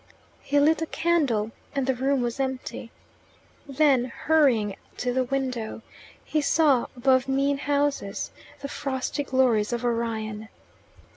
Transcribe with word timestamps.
He 0.41 0.59
lit 0.59 0.81
a 0.81 0.87
candle, 0.87 1.51
and 1.75 1.85
the 1.85 1.93
room 1.93 2.21
was 2.23 2.39
empty. 2.39 2.89
Then, 3.67 4.05
hurrying 4.05 4.75
to 4.97 5.13
the 5.13 5.23
window, 5.25 5.83
he 6.25 6.41
saw 6.41 6.87
above 6.97 7.27
mean 7.27 7.59
houses 7.59 8.31
the 8.61 8.67
frosty 8.67 9.23
glories 9.23 9.71
of 9.71 9.85
Orion. 9.85 10.49